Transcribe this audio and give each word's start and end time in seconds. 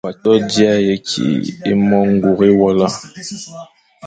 Wa 0.07 0.11
to 0.23 0.31
dia 0.51 0.73
ye 0.85 0.95
kî 1.09 1.27
e 1.69 1.71
mo 1.87 1.99
ñgura 2.11 2.47
awela? 2.53 2.87